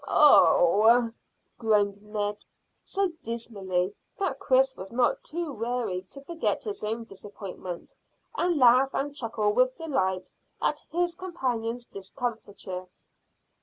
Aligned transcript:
"Oh!" 0.07 1.11
groaned 1.59 2.01
Ned, 2.01 2.43
so 2.81 3.11
dismally 3.21 3.93
that 4.17 4.39
Chris 4.39 4.75
was 4.75 4.91
not 4.91 5.21
too 5.23 5.53
weary 5.53 6.07
to 6.09 6.23
forget 6.23 6.63
his 6.63 6.83
own 6.83 7.03
disappointment 7.03 7.93
and 8.35 8.57
laugh 8.57 8.95
and 8.95 9.15
chuckle 9.15 9.53
with 9.53 9.75
delight 9.75 10.31
at 10.59 10.81
his 10.89 11.13
companion's 11.13 11.85
discomfiture. 11.85 12.87